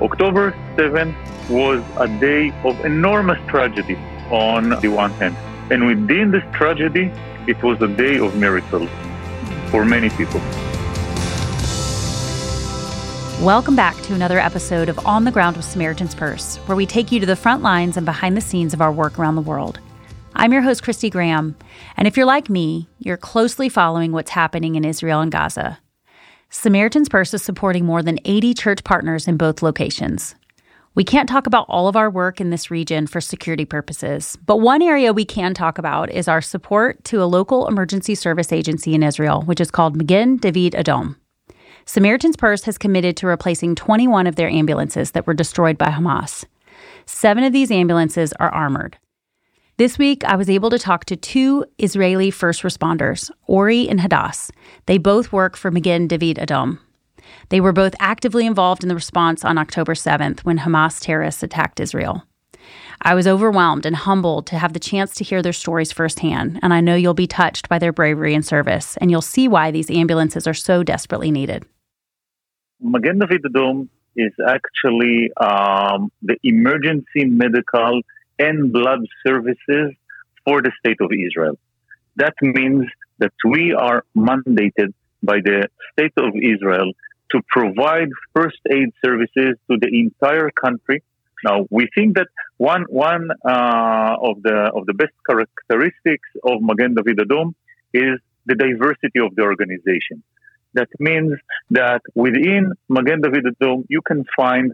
[0.00, 1.16] October 7th
[1.50, 3.96] was a day of enormous tragedy
[4.30, 5.36] on the one hand.
[5.72, 7.10] And within this tragedy,
[7.48, 8.88] it was a day of miracles
[9.72, 10.40] for many people.
[13.44, 17.10] Welcome back to another episode of On the Ground with Samaritan's Purse, where we take
[17.10, 19.80] you to the front lines and behind the scenes of our work around the world.
[20.36, 21.56] I'm your host, Kristy Graham,
[21.96, 25.80] and if you're like me, you're closely following what's happening in Israel and Gaza.
[26.50, 30.34] Samaritan's Purse is supporting more than 80 church partners in both locations.
[30.94, 34.56] We can't talk about all of our work in this region for security purposes, but
[34.56, 38.94] one area we can talk about is our support to a local emergency service agency
[38.94, 41.16] in Israel, which is called Magen David Adom.
[41.84, 46.46] Samaritan's Purse has committed to replacing 21 of their ambulances that were destroyed by Hamas.
[47.04, 48.96] Seven of these ambulances are armored.
[49.78, 54.50] This week, I was able to talk to two Israeli first responders, Uri and Hadass.
[54.86, 56.80] They both work for Magen David Adom.
[57.50, 61.78] They were both actively involved in the response on October 7th when Hamas terrorists attacked
[61.78, 62.24] Israel.
[63.02, 66.74] I was overwhelmed and humbled to have the chance to hear their stories firsthand, and
[66.74, 69.92] I know you'll be touched by their bravery and service, and you'll see why these
[69.92, 71.64] ambulances are so desperately needed.
[72.80, 78.02] Magen David Adom is actually um, the emergency medical
[78.38, 79.92] and blood services
[80.44, 81.58] for the state of Israel.
[82.16, 82.86] That means
[83.18, 86.92] that we are mandated by the state of Israel
[87.30, 91.02] to provide first aid services to the entire country.
[91.44, 96.94] Now, we think that one one uh, of the of the best characteristics of Magen
[96.94, 97.54] David Adom
[97.92, 100.22] is the diversity of the organization.
[100.74, 101.34] That means
[101.70, 104.72] that within Magen David Adom, you can find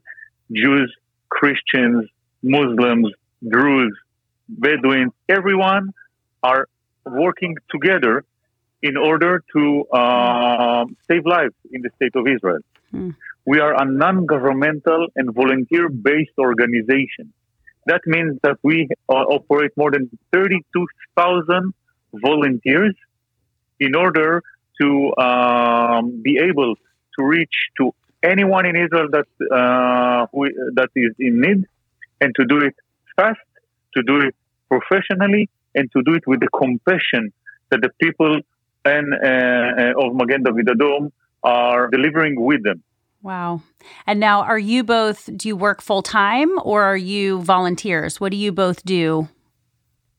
[0.53, 0.95] Jews,
[1.29, 2.09] Christians,
[2.43, 3.13] Muslims,
[3.49, 3.97] Druze,
[4.49, 5.93] Bedouins, everyone
[6.43, 6.69] are
[7.05, 8.25] working together
[8.83, 12.61] in order to uh, save lives in the state of Israel.
[12.91, 13.11] Hmm.
[13.47, 17.33] We are a non-governmental and volunteer-based organization.
[17.87, 21.75] That means that we uh, operate more than 32,000
[22.15, 22.95] volunteers
[23.81, 24.43] in order
[24.81, 26.75] to um, be able
[27.19, 31.67] to reach to anyone in Israel that uh, who, that is in need,
[32.21, 32.75] and to do it
[33.17, 33.41] fast,
[33.95, 34.35] to do it
[34.69, 37.33] professionally, and to do it with the compassion
[37.71, 38.41] that the people
[38.85, 41.11] and uh, of Magen David Adom
[41.43, 42.83] are delivering with them.
[43.23, 43.63] Wow.
[44.07, 48.21] And now, are you both, do you work full time or are you volunteers?
[48.21, 49.29] What do you both do?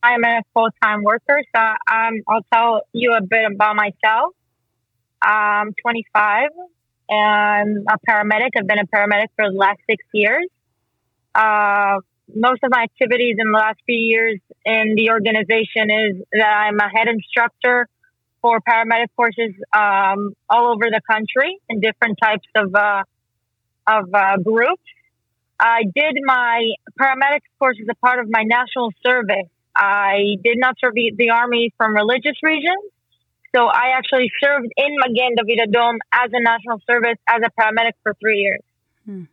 [0.02, 1.42] I'm a full time worker.
[1.56, 4.34] So um, I'll tell you a bit about myself.
[5.22, 6.50] I'm 25
[7.10, 8.50] and a paramedic.
[8.58, 10.48] I've been a paramedic for the last six years.
[11.34, 12.00] Uh,
[12.34, 16.80] most of my activities in the last few years in the organization is that I'm
[16.80, 17.88] a head instructor
[18.42, 23.04] for paramedic courses um, all over the country in different types of uh,
[23.88, 24.84] of uh, groups.
[25.60, 29.50] I did my paramedic course as a part of my national service.
[29.76, 32.84] I did not serve the, army from religious reasons,
[33.56, 38.14] so I actually served in Magen Adom as a national service as a paramedic for
[38.22, 38.62] three years.
[39.06, 39.24] Hmm.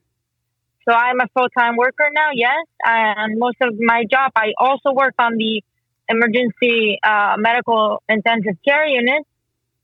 [0.89, 2.67] So I'm a full time worker now, yes.
[2.85, 5.63] And most of my job, I also work on the
[6.09, 9.25] emergency uh, medical intensive care unit,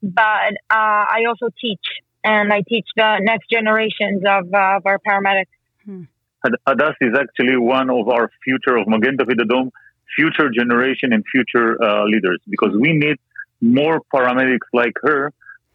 [0.03, 1.85] but uh, I also teach,
[2.23, 5.45] and I teach the next generations of, uh, of our paramedics.
[5.85, 6.03] Hmm.
[6.67, 9.71] Hadass is actually one of our future of Magen David Adom,
[10.15, 13.17] future generation and future uh, leaders, because we need
[13.61, 15.33] more paramedics like her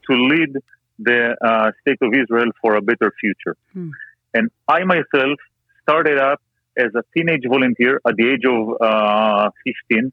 [0.08, 0.56] to lead
[0.98, 3.56] the uh, state of Israel for a better future.
[3.72, 3.90] Hmm.
[4.34, 5.38] And I myself
[5.82, 6.40] started up
[6.76, 9.50] as a teenage volunteer at the age of uh,
[9.90, 10.12] 15.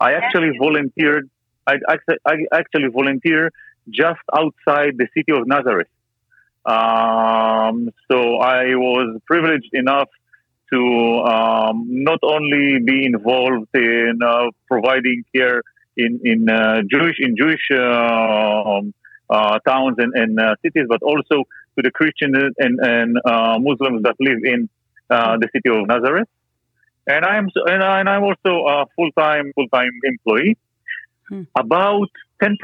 [0.00, 1.28] I actually volunteered.
[1.66, 1.76] I,
[2.24, 3.52] I actually volunteer
[3.90, 5.88] just outside the city of Nazareth.
[6.64, 10.08] Um, so I was privileged enough
[10.72, 10.80] to
[11.24, 15.62] um, not only be involved in uh, providing care
[15.96, 18.94] in in uh, Jewish in Jewish uh, um,
[19.30, 21.44] uh, towns and, and uh, cities, but also
[21.78, 24.68] to the Christians and, and uh, Muslims that live in
[25.10, 26.28] uh, the city of Nazareth.
[27.06, 30.58] And I'm and, I'm also a full time full time employee.
[31.28, 31.42] Hmm.
[31.56, 32.10] About
[32.42, 32.56] 10%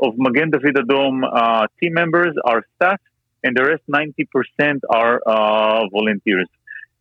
[0.00, 3.00] of Magen David Adom uh, team members are staff,
[3.42, 6.48] and the rest 90% are uh, volunteers.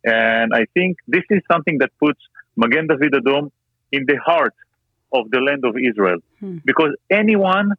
[0.03, 2.19] And I think this is something that puts
[2.55, 3.51] Magen David Adom
[3.91, 4.55] in the heart
[5.11, 6.57] of the land of Israel, hmm.
[6.65, 7.73] because anyone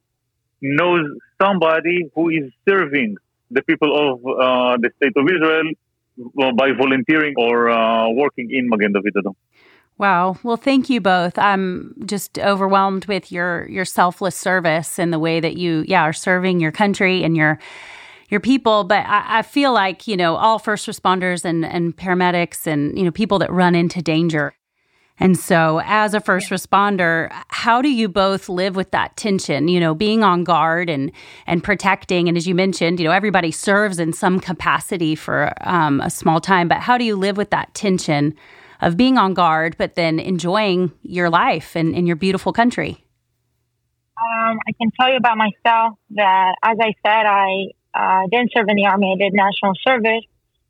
[0.60, 1.06] knows
[1.40, 3.16] somebody who is serving
[3.50, 5.72] the people of uh, the state of Israel
[6.42, 9.34] uh, by volunteering or uh, working in Magen David Adom.
[9.96, 10.36] Wow.
[10.42, 11.38] Well, thank you both.
[11.38, 16.12] I'm just overwhelmed with your your selfless service and the way that you, yeah, are
[16.12, 17.60] serving your country and your
[18.28, 18.84] your people.
[18.84, 23.04] But I, I, feel like, you know, all first responders and, and paramedics and, you
[23.04, 24.54] know, people that run into danger.
[25.20, 29.68] And so, as a first responder, how do you both live with that tension?
[29.68, 31.12] You know, being on guard and
[31.46, 32.28] and protecting.
[32.28, 36.40] And as you mentioned, you know, everybody serves in some capacity for um, a small
[36.40, 36.66] time.
[36.66, 38.34] But how do you live with that tension
[38.80, 43.04] of being on guard, but then enjoying your life and in your beautiful country?
[44.18, 48.66] Um, I can tell you about myself that, as I said, I uh, didn't serve
[48.68, 49.14] in the army.
[49.14, 50.24] I did national service,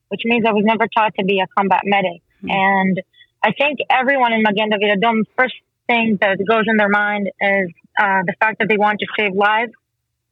[0.09, 2.21] which means I was never taught to be a combat medic.
[2.43, 2.51] Mm-hmm.
[2.51, 3.03] And
[3.45, 5.55] I think everyone in Magen David Adom, first
[5.87, 7.69] thing that goes in their mind is
[7.99, 9.73] uh, the fact that they want to save lives.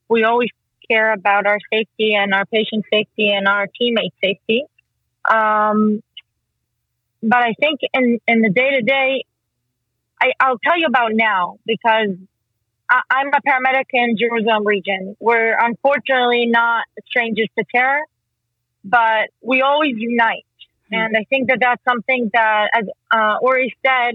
[0.09, 0.49] We always
[0.91, 4.65] care about our safety and our patient safety and our teammate safety.
[5.31, 6.03] Um,
[7.23, 9.25] but I think in, in the day to day,
[10.41, 12.17] I'll tell you about now because
[12.89, 15.17] I, am a paramedic in Jerusalem region.
[15.21, 18.01] We're unfortunately not strangers to terror,
[18.85, 20.47] but we always unite.
[20.93, 21.01] Mm-hmm.
[21.01, 24.15] And I think that that's something that, as uh, Uri said,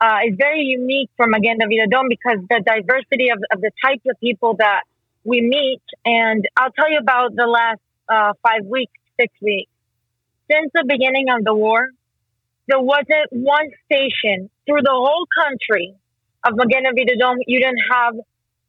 [0.00, 4.02] uh, is very unique for Magen David Adom because the diversity of, of the types
[4.06, 4.82] of people that
[5.24, 5.82] we meet.
[6.04, 9.70] And I'll tell you about the last uh, five weeks, six weeks.
[10.50, 11.90] Since the beginning of the war,
[12.66, 15.94] there wasn't one station through the whole country
[16.44, 18.14] of Magen David Adom, you didn't have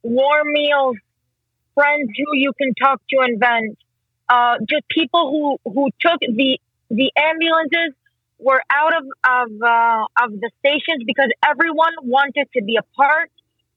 [0.04, 0.98] warm meals,
[1.74, 3.78] friends who you can talk to and vent,
[4.30, 6.60] uh, just people who, who took the,
[6.92, 7.96] the ambulances
[8.38, 13.32] were out of, of, uh, of the stations because everyone wanted to be a part.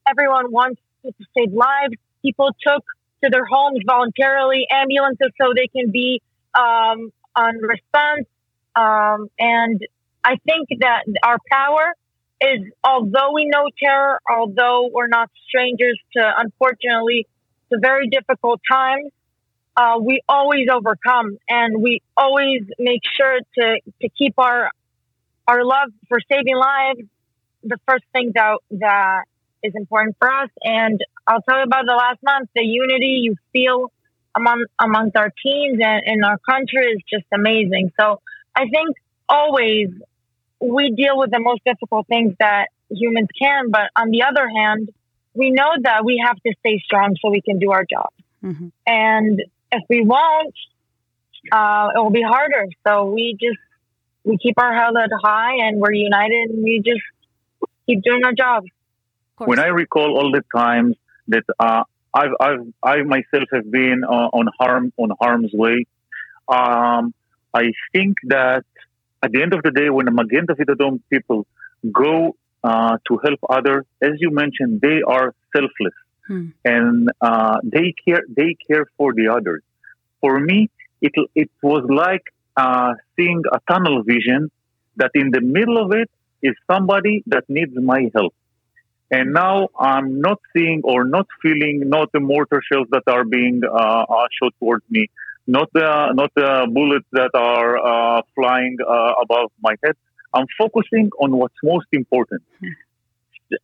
[0.08, 1.94] Everyone wanted to save lives.
[2.22, 2.82] People took
[3.22, 6.20] to their homes voluntarily ambulances so they can be,
[6.54, 8.26] um, on response.
[8.74, 9.80] Um, and
[10.24, 11.94] I think that our power
[12.40, 17.26] is although we know terror, although we're not strangers to unfortunately
[17.70, 19.10] the very difficult times,
[19.76, 24.70] uh, we always overcome and we always make sure to, to keep our
[25.46, 27.02] our love for saving lives
[27.64, 29.24] the first thing that that
[29.62, 30.50] is important for us.
[30.62, 33.90] And I'll tell you about the last month, the unity you feel
[34.36, 37.92] among amongst our teams and in our country is just amazing.
[37.98, 38.20] So
[38.54, 38.96] I think
[39.28, 39.88] always
[40.60, 43.70] we deal with the most difficult things that humans can.
[43.70, 44.90] But on the other hand,
[45.34, 48.10] we know that we have to stay strong so we can do our job.
[48.44, 48.68] Mm-hmm.
[48.86, 49.42] And
[49.76, 50.54] if we won't,
[51.52, 52.66] uh, it will be harder.
[52.86, 53.58] So we just
[54.24, 57.02] we keep our head high and we're united and we just
[57.86, 58.64] keep doing our job.
[59.38, 60.96] When I recall all the times
[61.28, 61.82] that uh,
[62.14, 65.86] I've, I've I myself have been uh, on harm on harm's way,
[66.48, 67.12] um,
[67.52, 68.64] I think that
[69.22, 71.46] at the end of the day, when the Magen David Adom people
[71.92, 75.94] go uh, to help others, as you mentioned, they are selfless
[76.26, 76.48] hmm.
[76.64, 78.22] and uh, they care.
[78.28, 79.62] They care for the others.
[80.20, 82.24] For me, it it was like
[82.56, 84.50] uh, seeing a tunnel vision
[84.96, 86.10] that in the middle of it
[86.42, 88.34] is somebody that needs my help.
[89.10, 93.60] And now I'm not seeing or not feeling not the mortar shells that are being
[93.64, 95.08] uh, uh shot towards me,
[95.46, 99.96] not the not the bullets that are uh, flying uh, above my head.
[100.32, 102.42] I'm focusing on what's most important.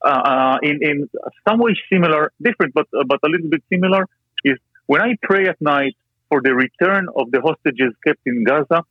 [0.04, 0.10] Hmm.
[0.10, 1.10] Uh, in in
[1.48, 4.06] some way similar, different, but uh, but a little bit similar
[4.44, 5.96] is when I pray at night
[6.28, 8.84] for the return of the hostages kept in Gaza.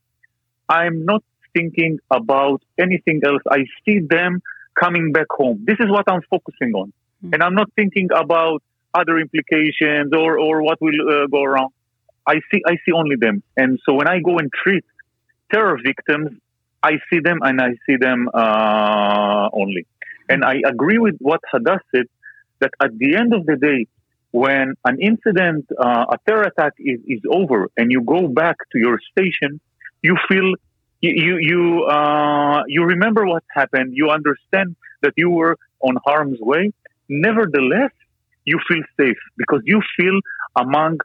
[0.68, 1.24] I'm not
[1.54, 3.42] thinking about anything else.
[3.50, 4.42] I see them
[4.80, 5.64] coming back home.
[5.66, 6.94] This is what I'm focusing on,
[7.26, 7.34] mm.
[7.34, 8.62] and I'm not thinking about
[8.94, 11.72] other implications or or what will uh, go around.
[12.28, 13.42] I see I see only them.
[13.58, 14.86] And so when I go and treat
[15.52, 16.38] terror victims,
[16.84, 19.86] I see them and I see them uh, only.
[20.30, 22.06] And I agree with what Hadass said
[22.60, 23.88] that at the end of the day,
[24.32, 28.78] when an incident, uh, a terror attack is, is over and you go back to
[28.78, 29.60] your station,
[30.04, 30.54] you feel
[31.02, 33.94] you you uh, you remember what happened.
[33.96, 36.72] You understand that you were on harm's way.
[37.08, 37.92] Nevertheless,
[38.46, 40.20] you feel safe because you feel
[40.56, 41.00] among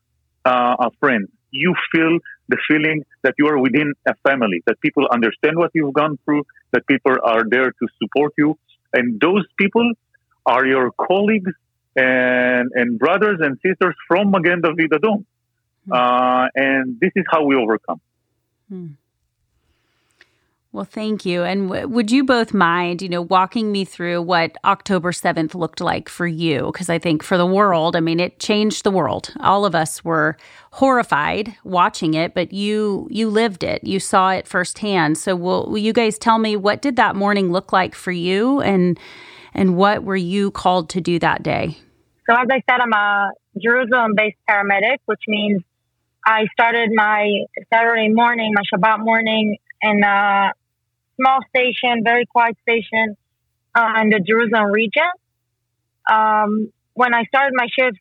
[0.45, 1.29] uh, a friend.
[1.51, 5.95] You feel the feeling that you are within a family, that people understand what you've
[5.95, 8.59] gone through, that people are there to support you.
[8.95, 9.93] And those people
[10.47, 11.53] are your colleagues
[11.97, 15.25] and, and brothers and sisters from Magen David Adom.
[15.87, 15.93] Hmm.
[15.93, 18.01] Uh, and this is how we overcome.
[18.69, 18.87] Hmm.
[20.75, 21.45] Well, thank you.
[21.45, 25.81] And w- would you both mind, you know, walking me through what October 7th looked
[25.81, 26.67] like for you?
[26.73, 29.33] Because I think for the world, I mean, it changed the world.
[29.39, 30.37] All of us were
[30.73, 33.85] horrified watching it, but you you lived it.
[33.85, 35.17] You saw it firsthand.
[35.17, 38.61] So will, will you guys tell me what did that morning look like for you
[38.61, 38.99] and
[39.55, 41.79] and what were you called to do that day?
[42.29, 43.31] So as I said, I'm a
[43.63, 45.63] Jerusalem-based paramedic, which means
[46.27, 47.31] I started my
[47.73, 50.03] Saturday morning, my Shabbat morning, in
[51.17, 53.17] small station, very quiet station
[53.75, 55.11] uh, in the Jerusalem region.
[56.11, 57.99] Um, when I started my shift,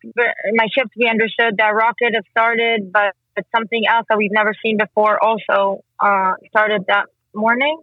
[0.54, 3.16] my shift, we understood that rocket had started, but
[3.56, 7.82] something else that we've never seen before also uh, started that morning.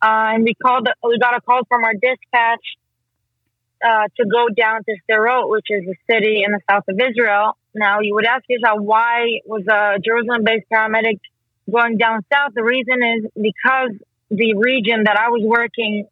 [0.00, 2.64] Uh, and we called, we got a call from our dispatch
[3.84, 7.56] uh, to go down to Sderot, which is a city in the south of Israel.
[7.74, 11.18] Now, you would ask yourself, why was a Jerusalem-based paramedic
[11.70, 12.52] going down south?
[12.54, 13.90] The reason is because
[14.30, 16.06] the region that I was working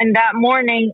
[0.00, 0.92] in that morning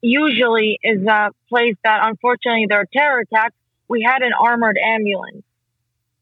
[0.00, 3.54] usually is a place that, unfortunately, there are terror attacks.
[3.88, 5.44] We had an armored ambulance.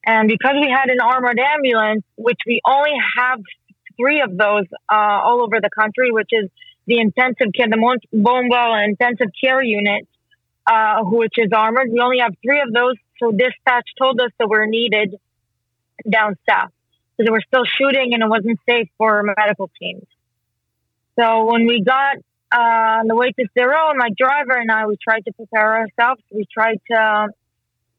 [0.04, 3.40] And because we had an armored ambulance, which we only have
[3.96, 6.50] three of those uh, all over the country, which is
[6.86, 10.08] the intensive care, the Bomba intensive care unit,
[10.66, 11.90] uh, which is armored.
[11.92, 12.94] We only have three of those.
[13.20, 15.16] So dispatch told us that we're needed
[16.08, 16.70] down south
[17.18, 20.04] because they were still shooting and it wasn't safe for medical teams.
[21.18, 22.16] So when we got
[22.52, 26.22] uh, on the way to Sderot, my driver and I, we tried to prepare ourselves.
[26.30, 27.28] We tried to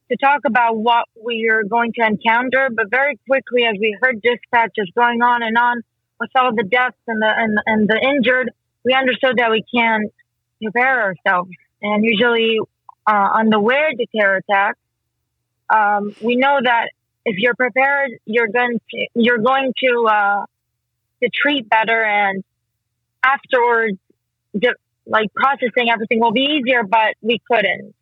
[0.10, 4.20] to talk about what we are going to encounter, but very quickly, as we heard
[4.24, 5.82] dispatches going on and on
[6.20, 8.50] with all the deaths and the and, and the injured,
[8.84, 10.12] we understood that we can't
[10.64, 11.52] prepare ourselves.
[11.82, 12.58] And usually,
[13.06, 14.78] uh, on the way to terror attack,
[15.70, 16.90] um, we know that
[17.30, 20.46] if you're prepared, you're going to you're going to uh,
[21.22, 22.44] to treat better, and
[23.24, 23.98] afterwards,
[25.06, 26.84] like processing everything will be easier.
[26.84, 27.94] But we couldn't.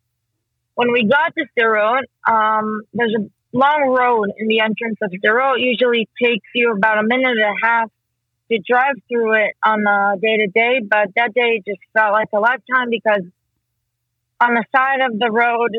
[0.74, 5.58] When we got to Sderot, um, there's a long road in the entrance of Sderot.
[5.58, 7.90] It usually takes you about a minute and a half
[8.50, 12.28] to drive through it on the day to day, but that day just felt like
[12.32, 13.24] a lifetime because
[14.40, 15.76] on the side of the road,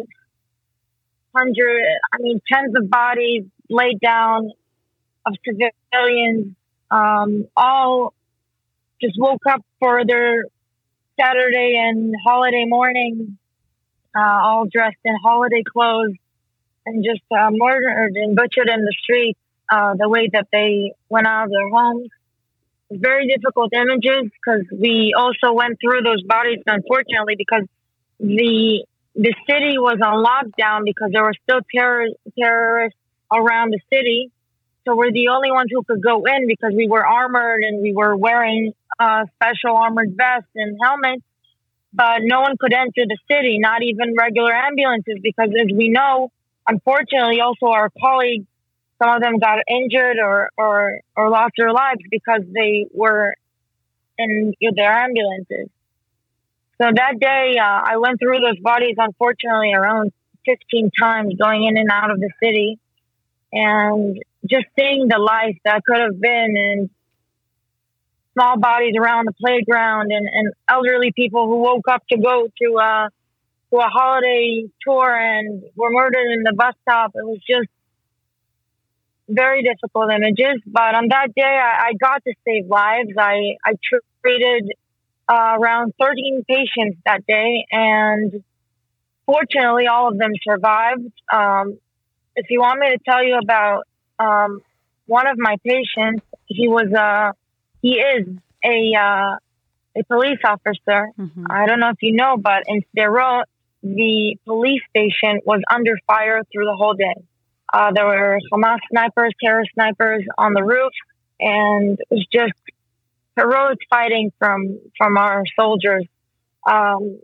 [1.36, 1.82] hundred,
[2.14, 4.52] I mean, tens of bodies laid down
[5.26, 6.56] of civilians,
[6.92, 8.14] um, all
[9.02, 10.44] just woke up for their
[11.20, 13.38] Saturday and holiday morning,
[14.16, 16.16] uh, all dressed in holiday clothes
[16.86, 19.40] and just uh, murdered and butchered in the streets
[19.72, 22.10] uh, the way that they went out of their homes.
[22.92, 27.64] Very difficult images because we also went through those bodies, unfortunately, because
[28.20, 28.84] the
[29.16, 32.98] the city was on lockdown because there were still terror, terrorists
[33.32, 34.32] around the city.
[34.86, 37.94] So we're the only ones who could go in because we were armored and we
[37.94, 41.24] were wearing uh, special armored vests and helmets.
[41.92, 46.32] But no one could enter the city, not even regular ambulances, because as we know,
[46.68, 48.46] unfortunately, also our colleagues
[49.02, 53.34] some of them got injured or, or, or lost their lives because they were
[54.18, 55.70] in their ambulances.
[56.82, 60.14] So that day, uh, I went through those bodies, unfortunately, around
[60.46, 62.80] 15 times going in and out of the city.
[63.52, 64.18] And
[64.50, 66.90] just seeing the life that could have been and
[68.34, 72.78] small bodies around the playground and, and elderly people who woke up to go to,
[72.78, 73.10] uh,
[73.72, 77.12] to a holiday tour and were murdered in the bus stop.
[77.14, 77.68] It was just
[79.28, 80.62] very difficult images.
[80.66, 83.10] But on that day, I, I got to save lives.
[83.18, 83.74] I, I
[84.24, 84.72] treated
[85.30, 88.44] uh, around 13 patients that day, and
[89.26, 91.12] fortunately, all of them survived.
[91.32, 91.78] Um,
[92.36, 93.84] if you want me to tell you about
[94.18, 94.62] um,
[95.06, 97.32] one of my patients, he was a uh,
[97.82, 98.28] he is
[98.66, 99.36] a uh,
[99.96, 101.08] a police officer.
[101.18, 101.46] Mm-hmm.
[101.50, 103.44] I don't know if you know, but in Sderot,
[103.84, 107.24] the police station was under fire through the whole day.
[107.72, 110.92] Uh, there were Hamas snipers, terror snipers on the roof,
[111.40, 112.54] and it was just
[113.40, 116.06] heroic fighting from from our soldiers.
[116.68, 117.20] Um,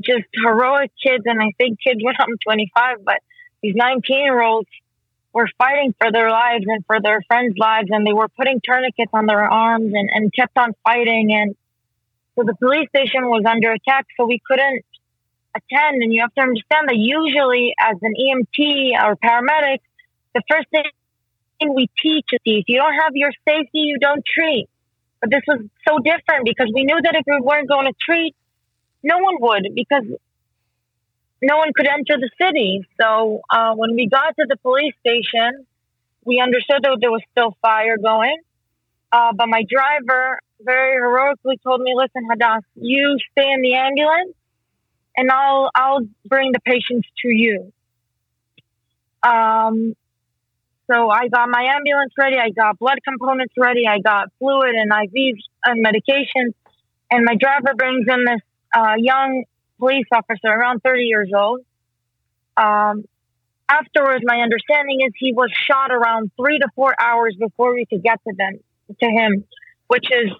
[0.00, 3.18] just heroic kids, and I think kids when I'm 25, but
[3.62, 4.68] these 19 year olds
[5.32, 9.10] were fighting for their lives and for their friends' lives, and they were putting tourniquets
[9.12, 11.32] on their arms and, and kept on fighting.
[11.32, 11.56] And
[12.36, 14.84] so the police station was under attack, so we couldn't
[15.56, 16.02] attend.
[16.02, 19.78] And you have to understand that usually, as an EMT or paramedic,
[20.34, 20.84] the first thing
[21.74, 24.68] we teach is if you don't have your safety, you don't treat.
[25.24, 28.36] But this was so different because we knew that if we weren't going to treat,
[29.02, 30.04] no one would because
[31.40, 32.86] no one could enter the city.
[33.00, 35.64] So uh, when we got to the police station,
[36.26, 38.36] we understood that there was still fire going.
[39.10, 44.34] Uh, but my driver very heroically told me, "Listen, Hadass, you stay in the ambulance,
[45.16, 47.72] and I'll I'll bring the patients to you."
[49.22, 49.96] Um,
[50.90, 52.36] so I got my ambulance ready.
[52.36, 53.86] I got blood components ready.
[53.86, 56.54] I got fluid and IVs and medications.
[57.10, 58.40] And my driver brings in this
[58.74, 59.44] uh, young
[59.78, 61.60] police officer, around 30 years old.
[62.56, 63.04] Um,
[63.68, 68.02] afterwards, my understanding is he was shot around three to four hours before we could
[68.02, 68.58] get to them
[69.00, 69.44] to him,
[69.88, 70.30] which is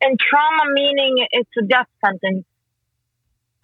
[0.00, 2.44] in trauma meaning it's a death sentence.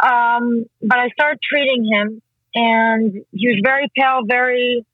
[0.01, 2.21] Um, but I started treating him,
[2.55, 4.85] and he was very pale, very,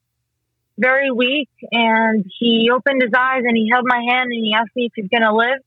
[0.81, 1.49] very weak.
[1.71, 4.93] And he opened his eyes and he held my hand and he asked me if
[4.95, 5.59] he's gonna live.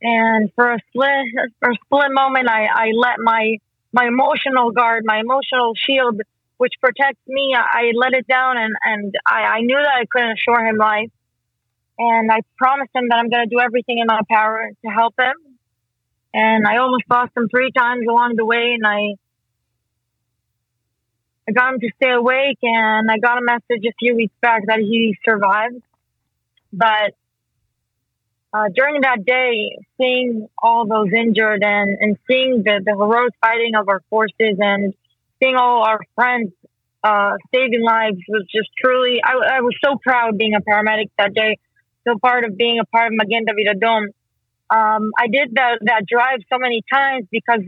[0.00, 3.58] And for a split, for a split moment, I, I let my
[3.92, 6.20] my emotional guard, my emotional shield,
[6.58, 10.04] which protects me, I, I let it down, and and I, I knew that I
[10.10, 11.10] couldn't assure him life.
[11.98, 15.14] And I promised him that I'm going to do everything in my power to help
[15.18, 15.34] him.
[16.32, 19.14] And I almost lost him three times along the way, and I
[21.48, 24.64] I got him to stay awake, and I got a message a few weeks back
[24.66, 25.82] that he survived.
[26.72, 27.14] But
[28.52, 33.74] uh, during that day, seeing all those injured and, and seeing the, the heroic fighting
[33.76, 34.92] of our forces and
[35.40, 36.52] seeing all our friends
[37.02, 41.32] uh, saving lives was just truly, I, I, was so proud being a paramedic that
[41.32, 41.58] day,
[42.06, 44.06] so part of being a part of Magen David Adom.
[44.70, 47.60] Um, I did that, that drive so many times because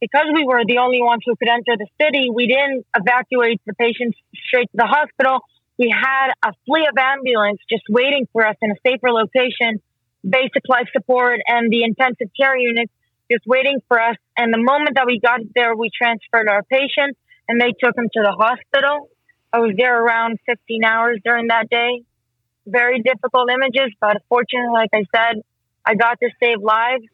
[0.00, 3.74] because we were the only ones who could enter the city, we didn't evacuate the
[3.74, 5.40] patients straight to the hospital.
[5.78, 9.80] We had a fleet of ambulance just waiting for us in a safer location,
[10.28, 12.92] basic life support and the intensive care units
[13.30, 14.16] just waiting for us.
[14.36, 18.08] And the moment that we got there, we transferred our patients and they took him
[18.12, 19.08] to the hospital.
[19.52, 22.02] I was there around 15 hours during that day.
[22.66, 25.42] Very difficult images, but fortunately, like I said,
[25.84, 27.04] I got to save lives.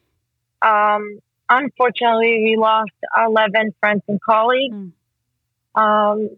[0.63, 1.19] Um,
[1.51, 4.75] unfortunately, we lost 11 friends and colleagues.
[4.75, 4.93] Mm.
[5.75, 6.31] Um,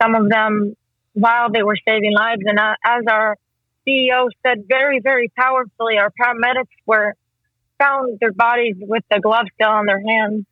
[0.00, 0.76] some of them
[1.12, 2.42] while they were saving lives.
[2.44, 3.36] And uh, as our
[3.86, 7.14] CEO said very, very powerfully, our paramedics were
[7.78, 10.44] found their bodies with the gloves still on their hands,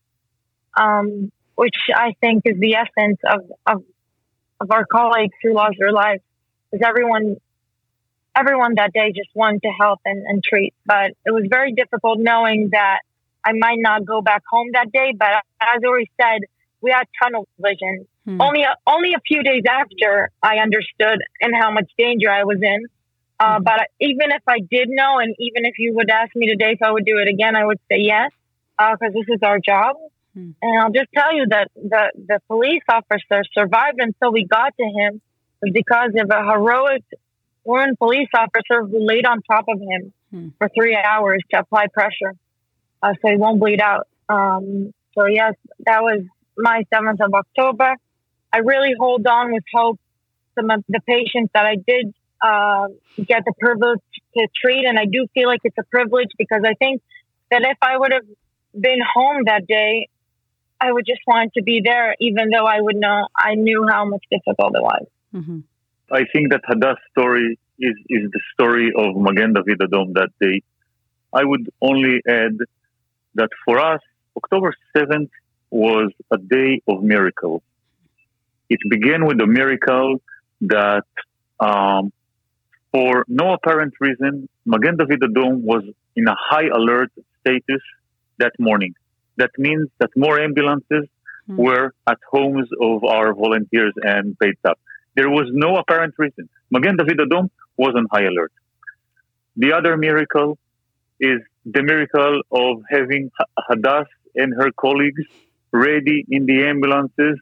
[0.76, 3.84] um, which I think is the essence of, of,
[4.60, 6.22] of our colleagues who lost their lives.
[6.70, 7.36] Because everyone,
[8.36, 10.74] everyone that day just wanted to help and, and treat.
[10.84, 13.00] But it was very difficult knowing that
[13.48, 15.12] I might not go back home that day.
[15.18, 15.28] But
[15.60, 16.40] as already said,
[16.80, 18.06] we had tunnel vision.
[18.24, 18.40] Hmm.
[18.40, 22.58] Only a, only a few days after I understood and how much danger I was
[22.60, 22.86] in.
[23.40, 26.72] Uh, but even if I did know, and even if you would ask me today
[26.72, 28.32] if I would do it again, I would say yes,
[28.76, 29.96] because uh, this is our job.
[30.34, 30.50] Hmm.
[30.60, 34.84] And I'll just tell you that the, the police officer survived until we got to
[34.84, 35.20] him
[35.72, 37.04] because of a heroic
[37.64, 40.48] woman police officer who laid on top of him hmm.
[40.58, 42.34] for three hours to apply pressure
[43.02, 44.08] uh, so he won't bleed out.
[44.28, 45.54] Um, so, yes,
[45.86, 46.22] that was
[46.56, 47.94] my 7th of October.
[48.52, 49.98] I really hold on with hope.
[50.54, 54.00] Some of the patients that I did uh, get the privilege
[54.36, 54.84] to treat.
[54.86, 57.02] And I do feel like it's a privilege because I think
[57.50, 58.26] that if I would have
[58.78, 60.08] been home that day,
[60.80, 64.04] I would just want to be there, even though I would know I knew how
[64.04, 65.06] much difficult it was.
[65.34, 65.58] Mm-hmm.
[66.12, 70.62] I think that Hadass's story is, is the story of Magen David Adom that day.
[71.32, 72.56] I would only add
[73.38, 74.00] that for us,
[74.36, 75.30] October 7th
[75.70, 77.62] was a day of miracle.
[78.68, 80.20] It began with a miracle
[80.60, 81.08] that
[81.60, 82.12] um,
[82.92, 85.84] for no apparent reason, Magen David Adom was
[86.16, 87.82] in a high alert status
[88.38, 88.94] that morning.
[89.36, 91.04] That means that more ambulances
[91.48, 91.56] mm.
[91.56, 94.78] were at homes of our volunteers and paid staff.
[95.16, 96.48] There was no apparent reason.
[96.70, 98.52] Magen David Adom was on high alert.
[99.56, 100.58] The other miracle
[101.20, 103.30] is the miracle of having
[103.70, 105.22] Hadass and her colleagues
[105.72, 107.38] ready in the ambulances.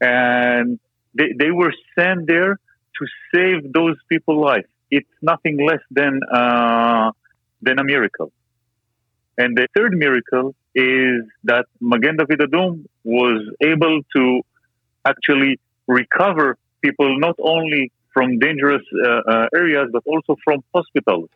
[0.00, 0.78] And
[1.14, 2.58] they, they were sent there
[2.98, 4.66] to save those people's lives.
[4.90, 7.12] It's nothing less than uh,
[7.62, 8.30] than a miracle.
[9.38, 12.52] And the third miracle is that Magen David
[13.04, 14.42] was able to
[15.04, 21.30] actually recover people not only from dangerous uh, uh, areas but also from hospitals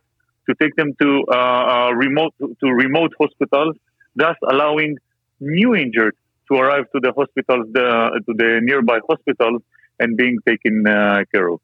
[0.49, 3.77] to take them to uh, uh, remote to remote hospitals,
[4.15, 4.97] thus allowing
[5.41, 6.15] new injured
[6.49, 9.63] to arrive to the hospitals the, to the nearby hospitals
[9.99, 11.61] and being taken uh, care of.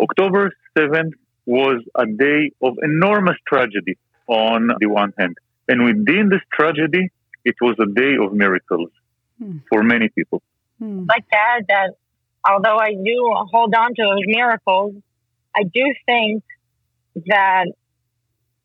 [0.00, 1.12] October 7th
[1.46, 3.96] was a day of enormous tragedy
[4.26, 5.38] on the one hand.
[5.68, 7.10] And within this tragedy,
[7.44, 8.90] it was a day of miracles
[9.38, 9.58] hmm.
[9.68, 10.42] for many people.
[10.78, 11.04] Hmm.
[11.08, 11.90] Like to add that
[12.48, 14.94] although I do hold on to those miracles,
[15.54, 16.42] I do think
[17.26, 17.66] that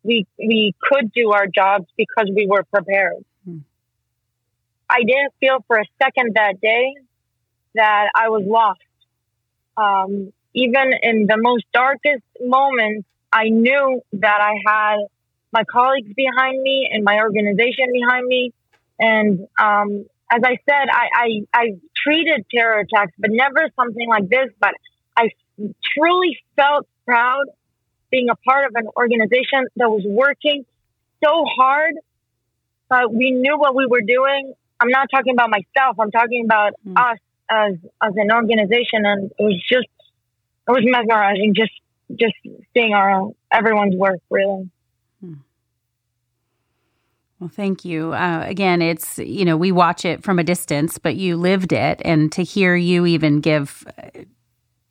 [0.04, 3.24] we we could do our jobs because we were prepared.
[3.46, 3.60] Hmm.
[4.90, 6.94] I didn't feel for a second that day
[7.76, 8.82] that I was lost.
[9.78, 14.98] Um, even in the most darkest moments, I knew that I had
[15.54, 18.54] my colleagues behind me and my organization behind me.
[19.00, 24.30] And um, as I said, I, I, I treated terror attacks, but never something like
[24.30, 24.50] this.
[24.60, 24.74] But
[25.18, 25.30] I
[25.94, 27.46] truly felt proud
[28.12, 30.66] being a part of an organization that was working
[31.24, 31.96] so hard,
[32.90, 34.54] but we knew what we were doing.
[34.80, 36.00] I'm not talking about myself.
[36.00, 36.98] I'm talking about mm.
[36.98, 37.18] us
[37.50, 39.88] as as an organization, and it was just
[40.68, 41.74] it was mesmerizing just
[42.16, 42.34] just
[42.74, 44.70] seeing our everyone's work really.
[45.22, 45.34] Hmm.
[47.40, 48.14] Well, thank you.
[48.14, 52.00] Uh, again, it's, you know, we watch it from a distance, but you lived it.
[52.06, 53.84] And to hear you even give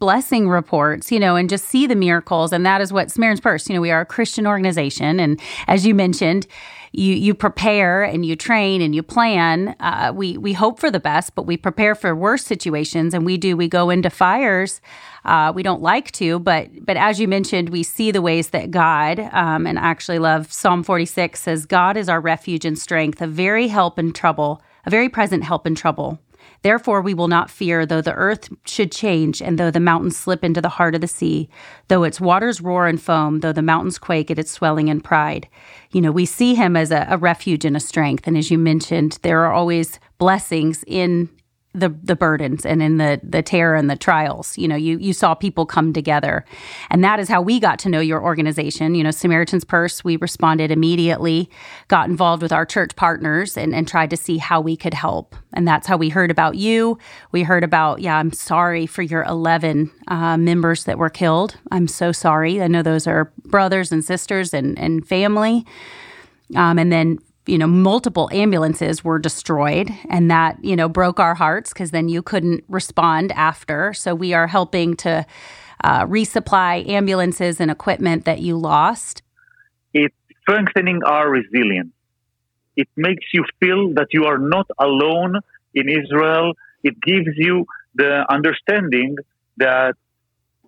[0.01, 2.53] blessing reports, you know, and just see the miracles.
[2.53, 5.21] And that is what Samaritan's Purse, you know, we are a Christian organization.
[5.21, 6.47] And as you mentioned,
[6.93, 9.77] you you prepare and you train and you plan.
[9.79, 13.15] Uh, we we hope for the best, but we prepare for worse situations.
[13.15, 13.57] And we do.
[13.57, 14.81] We go into fires.
[15.25, 18.73] Uh, we don't like to, but but as you mentioned, we see the ways that
[18.73, 22.77] God um, and I actually love Psalm forty six says, "God is our refuge and
[22.77, 26.19] strength, a very help in trouble, a very present help in trouble."
[26.62, 30.44] Therefore, we will not fear, though the earth should change, and though the mountains slip
[30.44, 31.49] into the heart of the sea,
[31.88, 35.49] though its waters roar and foam, though the mountains quake at its swelling and pride.
[35.90, 38.27] You know, we see him as a, a refuge and a strength.
[38.27, 41.31] And as you mentioned, there are always blessings in
[41.73, 44.59] the the burdens and in the the terror and the trials.
[44.59, 46.45] You know you you saw people come together.
[46.91, 48.95] And that is how we got to know your organization.
[48.95, 51.49] You know samaritan's purse we responded immediately
[51.89, 55.37] got involved with our church partners and, and tried to see how we could help.
[55.53, 56.99] And that's how we heard about you.
[57.31, 61.57] We heard about yeah i'm sorry for your 11 uh, members that were killed.
[61.71, 62.61] I'm so sorry.
[62.61, 65.65] I know those are brothers and sisters and and family.
[66.57, 67.19] Um, and then
[67.51, 72.09] you know, multiple ambulances were destroyed, and that, you know, broke our hearts because then
[72.09, 73.93] you couldn't respond after.
[73.93, 75.27] So we are helping to
[75.83, 79.23] uh, resupply ambulances and equipment that you lost.
[79.93, 81.93] It's strengthening our resilience.
[82.77, 85.41] It makes you feel that you are not alone
[85.75, 86.53] in Israel.
[86.85, 89.17] It gives you the understanding
[89.57, 89.95] that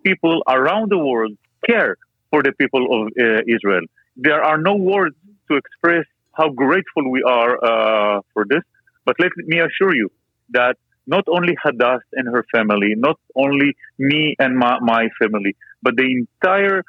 [0.03, 1.95] people around the world care
[2.29, 3.85] for the people of uh, Israel.
[4.17, 5.15] There are no words
[5.49, 8.63] to express how grateful we are uh, for this.
[9.05, 10.09] But let me assure you
[10.49, 15.95] that not only Hadass and her family, not only me and my, my family, but
[15.95, 16.83] the entire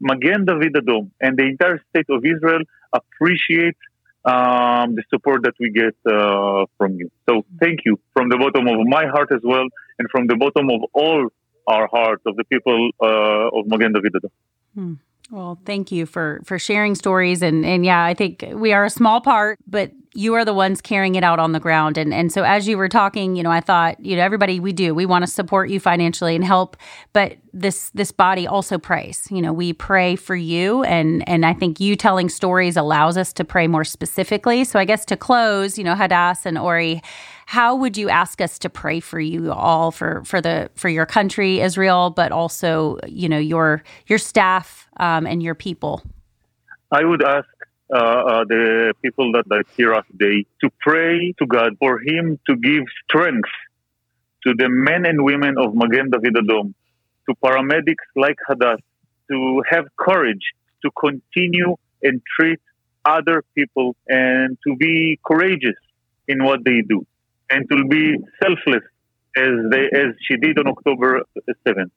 [0.00, 3.76] Magen David Adom and the entire state of Israel appreciate
[4.24, 7.10] um, the support that we get uh, from you.
[7.28, 9.66] So thank you from the bottom of my heart as well,
[9.98, 11.28] and from the bottom of all
[11.66, 14.30] our hearts of the people uh, of Magen David Adom.
[14.74, 14.94] Hmm.
[15.38, 18.90] Well, thank you for for sharing stories and and yeah, I think we are a
[18.90, 21.96] small part, but you are the ones carrying it out on the ground.
[21.96, 24.72] And and so as you were talking, you know, I thought, you know, everybody we
[24.72, 26.76] do, we want to support you financially and help,
[27.12, 29.28] but this this body also prays.
[29.30, 33.32] You know, we pray for you and and I think you telling stories allows us
[33.34, 34.64] to pray more specifically.
[34.64, 37.00] So I guess to close, you know, Hadass and Uri,
[37.46, 41.06] how would you ask us to pray for you all for for the for your
[41.06, 46.02] country, Israel, but also you know your your staff um, and your people?
[46.90, 47.48] I would ask
[47.92, 52.38] uh, uh, the people that, that hear us today to pray to God for Him
[52.46, 53.50] to give strength
[54.46, 56.74] to the men and women of Magen David Adom,
[57.28, 58.78] to paramedics like Hadass,
[59.30, 62.60] to have courage to continue and treat
[63.04, 65.76] other people and to be courageous
[66.26, 67.06] in what they do
[67.50, 68.84] and to be selfless
[69.36, 71.22] as they as she did on October
[71.66, 71.90] 7th.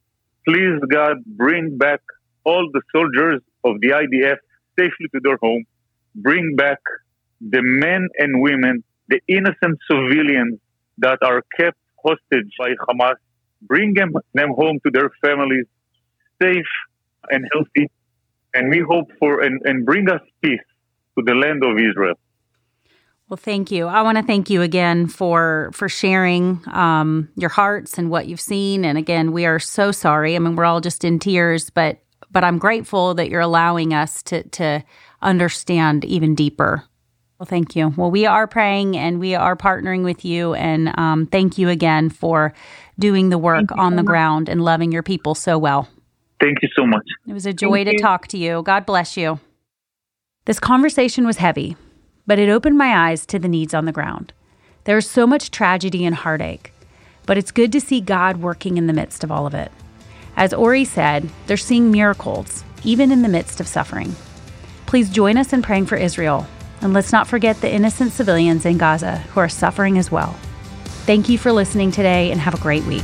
[0.48, 2.02] Please God bring back
[2.43, 4.38] all the soldiers of the IDF
[4.77, 5.63] safely to their home.
[6.15, 6.80] Bring back
[7.39, 10.60] the men and women, the innocent civilians
[10.99, 13.15] that are kept hostage by Hamas.
[13.62, 15.65] Bring them, them home to their families
[16.41, 16.65] safe
[17.30, 17.89] and healthy.
[18.54, 20.60] And we hope for and, and bring us peace
[21.17, 22.15] to the land of Israel.
[23.30, 23.88] Well, thank you.
[23.88, 28.41] I want to thank you again for for sharing um, your hearts and what you've
[28.41, 28.84] seen.
[28.84, 30.36] And again, we are so sorry.
[30.36, 31.99] I mean, we're all just in tears, but
[32.30, 34.84] but I'm grateful that you're allowing us to to
[35.22, 36.84] understand even deeper.
[37.40, 37.94] Well, thank you.
[37.98, 42.10] Well, we are praying and we are partnering with you, and um, thank you again
[42.10, 42.54] for
[43.00, 44.06] doing the work on the much.
[44.06, 45.90] ground and loving your people so well.
[46.40, 47.06] Thank you so much.
[47.28, 48.00] It was a joy thank to you.
[48.00, 48.62] talk to you.
[48.64, 49.40] God bless you.
[50.46, 51.78] This conversation was heavy
[52.32, 54.34] but it opened my eyes to the needs on the ground.
[54.86, 56.74] There is so much tragedy and heartache,
[57.26, 59.72] but it's good to see God working in the midst of all of it.
[60.36, 64.15] As Uri said, they're seeing miracles, even in the midst of suffering.
[64.86, 66.48] Please join us in praying for Israel,
[66.82, 70.36] and let's not forget the innocent civilians in Gaza who are suffering as well.
[71.06, 73.04] Thank you for listening today, and have a great week.